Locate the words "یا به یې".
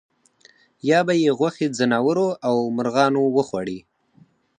0.89-1.29